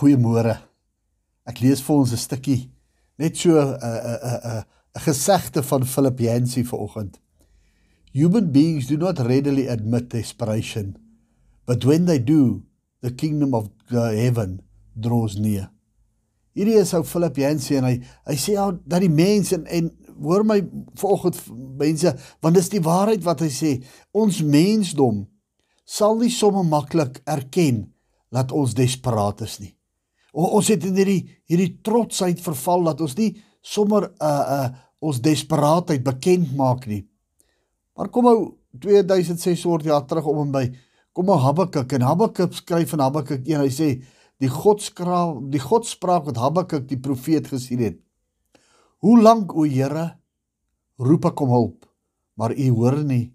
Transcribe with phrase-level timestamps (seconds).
[0.00, 0.54] Goeiemôre.
[1.44, 2.70] Ek lees vir ons 'n stukkie
[3.18, 4.64] net so 'n 'n 'n
[4.96, 7.20] 'n gesegde van Philip Yancey vanoggend.
[8.12, 10.96] Human beings do not readily admit desperation,
[11.66, 12.62] but when they do,
[13.02, 14.62] the kingdom of heaven
[14.98, 15.70] draws near.
[16.54, 19.90] Hierdie is ou Philip Yancey en hy hy sê al dat die mense en en
[20.20, 20.62] hoor my
[20.94, 21.36] vanoggend
[21.78, 25.26] mense, want dis die waarheid wat hy sê, ons mensdom
[25.84, 27.92] sal nie sommer maklik erken
[28.32, 29.74] dat ons desperaat is nie.
[30.32, 34.68] O, ons het in hierdie hierdie trotsheid verval dat ons nie sommer uh uh
[35.00, 37.06] ons desperaatheid bekend maak nie.
[37.96, 38.38] Maar kom nou
[38.84, 40.66] 2600 jaar terug om en by
[41.16, 43.88] kom nou Habakuk en Habakuk skryf in Habakuk 1 hy sê
[44.40, 47.96] die godskraal die godspraak wat Habakuk die profeet gesien het.
[49.00, 50.20] Hoe lank o Here
[51.00, 51.88] roep ek om hulp
[52.40, 53.32] maar u hoor nie.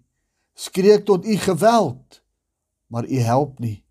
[0.54, 2.22] Skreek tot u geweld
[2.86, 3.85] maar u help nie.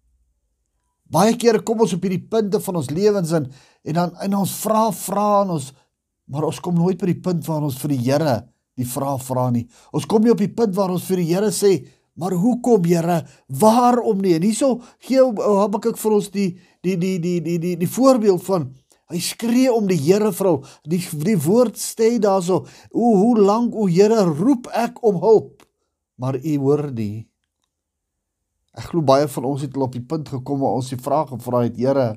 [1.12, 3.50] Baie kere kom ons op hierdie punte van ons lewens in
[3.86, 5.72] en dan en ons vra vra en ons
[6.26, 8.38] maar ons kom nooit by die punt waar ons vir die Here
[8.76, 9.66] die vraag vra nie.
[9.96, 11.78] Ons kom nie op die punt waar ons vir die Here sê,
[12.20, 13.22] maar hoekom Here?
[13.48, 14.36] Waarom nie?
[14.38, 16.50] En hierso gee Habakuk vir ons die
[16.84, 18.72] die die die die die die voorbeeld van
[19.14, 20.58] hy skree om die Here vrou.
[20.88, 25.64] Die die woord sê daarso, o hoe lank o Here roep ek om hulp,
[26.20, 27.28] maar u hoor nie.
[28.76, 31.30] Ek glo baie van ons het al op die punt gekom waar ons die vraag
[31.32, 32.08] gevra het, Here,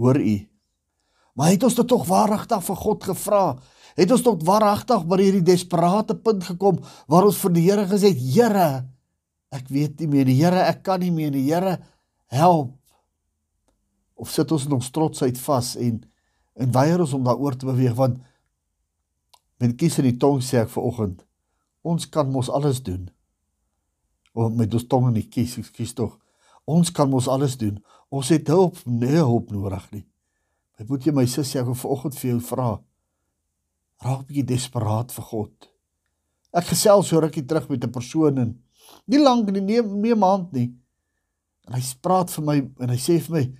[0.00, 0.36] hoor U?
[1.38, 3.44] Maar het ons dit tog waaragtig vir God gevra?
[3.94, 8.10] Het ons tot waaragtig by hierdie desperate punt gekom waar ons vir die Here gesê
[8.10, 8.68] het, Here,
[9.54, 11.76] ek weet nie meer, die Here, ek kan nie meer, die Here,
[12.34, 12.74] help.
[14.18, 16.02] Of sit ons in ons trotsheid vas en
[16.60, 18.18] en weier ons om daaroor te beweeg want
[19.62, 21.22] met kies in die tong sê ek vanoggend,
[21.86, 23.06] ons kan mos alles doen
[24.32, 26.18] of met ons tong in die kies, kies tog.
[26.70, 27.78] Ons kan mos alles doen.
[28.10, 30.04] Ons het hulp, nee hulp nodig nie.
[30.80, 32.70] Ek moet jy my sussie ek vanoggend vir jou vra.
[34.00, 35.70] Raak bietjie desperaat vir God.
[36.56, 38.58] Ek gesels so rukkie terug met 'n persoon en
[39.06, 40.72] nie lank nie, nee, nee maand nie.
[41.68, 43.52] En hy praat vir my en hy sê vir my,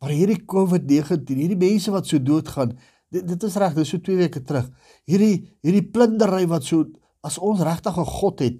[0.00, 2.78] "Maar hierdie COVID-19, hierdie mense wat so doodgaan,
[3.10, 4.70] dit dit is reg, dis so 2 weke terug.
[5.06, 6.86] Hierdie hierdie plundery wat so
[7.22, 8.56] as ons regtig 'n God het,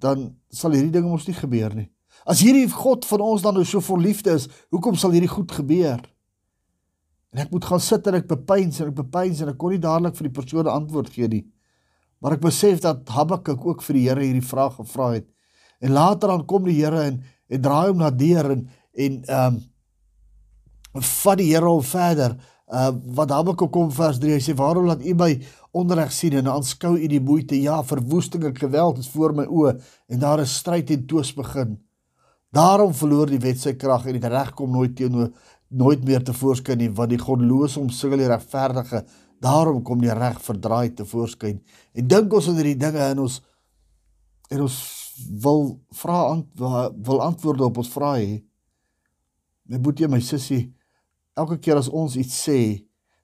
[0.00, 1.88] dan sal hierdie dinge mos nie gebeur nie.
[2.28, 5.52] As hierdie God van ons dan nou so vol liefde is, hoekom sal hierdie goed
[5.54, 6.00] gebeur?
[7.32, 9.82] En ek moet gaan sit en ek bepeins en ek bepeins en ek kon nie
[9.82, 11.44] dadelik vir die persoon antwoord gee nie.
[12.24, 15.26] Maar ek besef dat Habakuk ook vir die Here hierdie vraag gevra het.
[15.84, 18.66] En later dan kom die Here en en draai hom na deur en
[18.98, 22.34] en ehm um, vat die Here hom verder.
[22.68, 25.30] Uh wat Habakuk kom vers 3 hy sê waarom laat u my
[25.72, 27.56] onreg sien en aanskou u die moeite?
[27.56, 29.78] Ja verwoesting en geweld is voor my oë
[30.12, 31.78] en daar is stryd en twis begin.
[32.52, 35.32] Daarom verloor die wet sy krag en die reg kom nooit teenoor
[35.68, 39.02] nooit meer te voorskyn nie want die godlose omsingel die regverdige
[39.44, 41.60] daarom kom die reg verdraai te voorskyn
[41.92, 43.38] en dink ons oor hierdie dinge in ons
[44.48, 44.78] en ons
[45.44, 45.62] wil
[46.00, 46.20] vra
[46.56, 48.40] wil antwoorde op ons vrae
[49.68, 50.64] my boetie my sussie
[51.38, 52.60] elke keer as ons iets sê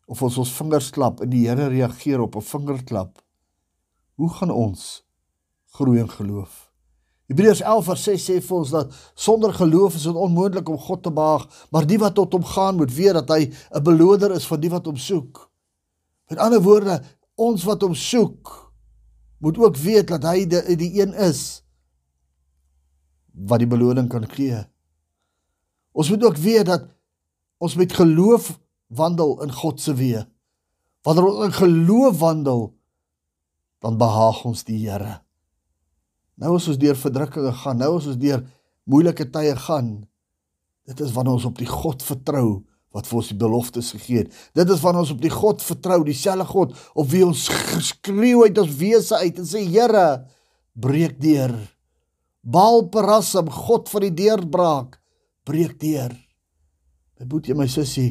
[0.06, 3.22] of ons ons vingers klap en die Here reageer op 'n vingerklap,
[4.14, 5.04] hoe gaan ons
[5.74, 6.70] groei in geloof?
[7.26, 11.02] Hebreërs 11 vers 6 sê vir ons dat sonder geloof is dit onmoontlik om God
[11.02, 14.46] te behaag, maar die wat tot hom gaan moet weet dat hy 'n beloder is
[14.46, 15.50] van die wat hom soek.
[16.28, 17.02] Met ander woorde,
[17.34, 18.72] ons wat hom soek,
[19.38, 21.62] moet ook weet dat hy die, die een is
[23.32, 24.60] wat die beloning kan gee.
[25.92, 26.93] Ons moet ook weet dat
[27.62, 28.54] ons met geloof
[28.94, 30.24] wandel in God se weë.
[31.04, 32.66] Wanneer ons in geloof wandel,
[33.84, 35.20] dan behaag ons die Here.
[36.40, 38.42] Nou as ons deur verdrukkinge gaan, nou as ons deur
[38.90, 39.90] moeilike tye gaan,
[40.88, 42.64] dit is wanneer ons op die God vertrou
[42.94, 44.34] wat vir ons die beloftes gegee het.
[44.54, 47.46] Dit is wanneer ons op die God vertrou, dieselfde God op wie ons
[47.90, 50.24] skreeu uit ons wese uit en sê Here,
[50.74, 51.54] breek deur.
[52.44, 54.98] Baal Perassim, God van die deurbraak,
[55.48, 56.14] breek deur.
[57.20, 58.10] My boetie, my sussie,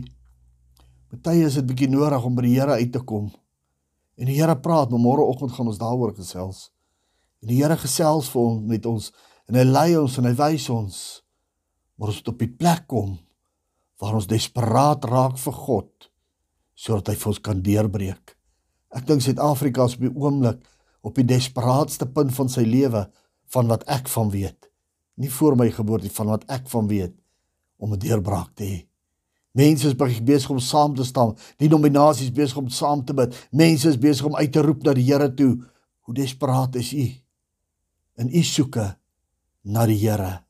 [1.24, 3.28] baie is dit bietjie nodig om by die Here uit te kom.
[4.16, 6.70] En die Here praat, maar môreoggend gaan ons daaroor gesels.
[7.44, 9.10] En die Here gesels vir ons met ons
[9.52, 11.00] en hy lei ons en hy wys ons
[12.00, 13.18] waar ons op die plek kom
[14.02, 16.08] waar ons desperaat raak vir God
[16.80, 18.34] sodat hy vir ons kan deurbreek.
[18.96, 20.64] Ek dink Suid-Afrika is op die oomblik
[21.04, 23.04] op die desperaatste punt van sy lewe
[23.52, 24.72] van wat ek van weet.
[25.20, 27.14] Nie voor my geboorte van wat ek van weet
[27.78, 28.80] om 'n deurbraak te hê.
[29.54, 31.36] Mense is besig om saam te staan.
[31.62, 33.36] Die nominasies besig om saam te bid.
[33.54, 35.60] Mense is besig om uit te roep na die Here toe.
[36.08, 37.06] Hoe desperaat is u?
[38.18, 38.88] In u soeke
[39.62, 40.42] na die Here,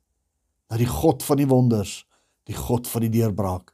[0.72, 2.06] na die God van die wonders,
[2.48, 3.74] die God van die deurbraak.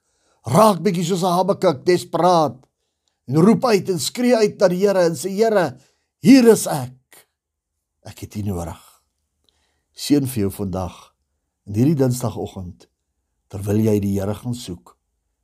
[0.49, 2.57] Raak bietjie soos Habakuk desperaat
[3.29, 5.71] en roep uit en skree uit na die Here en sê Here,
[6.25, 7.27] hier is ek.
[8.09, 8.81] Ek het U nodig.
[9.93, 10.95] Seën vir jou vandag
[11.69, 12.89] in hierdie Dinsdagoggend
[13.53, 14.98] terwyl jy die Here gaan soek